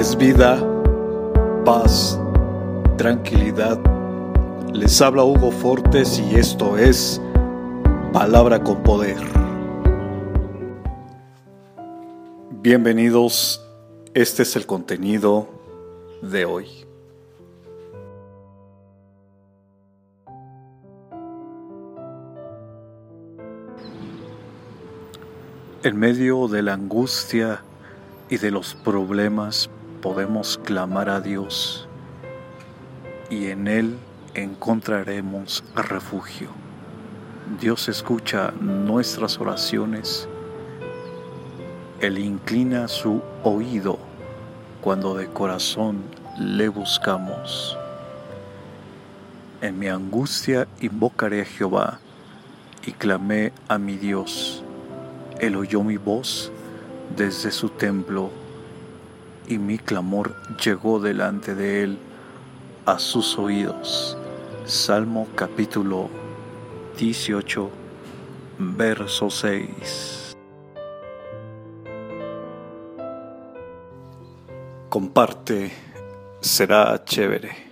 es 0.00 0.16
vida, 0.16 0.58
paz, 1.62 2.18
tranquilidad. 2.96 3.78
Les 4.72 4.98
habla 5.02 5.24
Hugo 5.24 5.50
Fortes 5.50 6.18
y 6.18 6.36
esto 6.36 6.78
es 6.78 7.20
Palabra 8.10 8.64
con 8.64 8.82
Poder. 8.82 9.18
Bienvenidos, 12.62 13.62
este 14.14 14.44
es 14.44 14.56
el 14.56 14.64
contenido 14.64 15.50
de 16.22 16.46
hoy. 16.46 16.66
En 25.82 25.98
medio 25.98 26.48
de 26.48 26.62
la 26.62 26.72
angustia 26.72 27.62
y 28.30 28.38
de 28.38 28.50
los 28.50 28.74
problemas 28.74 29.68
podemos 30.02 30.58
clamar 30.58 31.08
a 31.08 31.20
Dios 31.20 31.88
y 33.30 33.46
en 33.46 33.68
Él 33.68 33.98
encontraremos 34.34 35.64
refugio. 35.74 36.48
Dios 37.60 37.88
escucha 37.88 38.52
nuestras 38.60 39.38
oraciones. 39.38 40.28
Él 42.00 42.18
inclina 42.18 42.88
su 42.88 43.22
oído 43.42 43.98
cuando 44.80 45.14
de 45.14 45.26
corazón 45.26 46.02
le 46.38 46.68
buscamos. 46.68 47.76
En 49.60 49.78
mi 49.78 49.88
angustia 49.88 50.66
invocaré 50.80 51.42
a 51.42 51.44
Jehová 51.44 51.98
y 52.86 52.92
clamé 52.92 53.52
a 53.68 53.78
mi 53.78 53.96
Dios 53.96 54.64
él 55.40 55.56
oyó 55.56 55.82
mi 55.82 55.96
voz 55.96 56.52
desde 57.16 57.50
su 57.50 57.70
templo 57.70 58.30
y 59.50 59.58
mi 59.58 59.78
clamor 59.78 60.36
llegó 60.64 61.00
delante 61.00 61.56
de 61.56 61.82
Él 61.82 61.98
a 62.86 63.00
sus 63.00 63.36
oídos. 63.36 64.16
Salmo 64.64 65.26
capítulo 65.34 66.08
18, 66.96 67.68
verso 68.58 69.28
6. 69.28 70.36
Comparte, 74.88 75.72
será 76.40 77.02
chévere. 77.04 77.69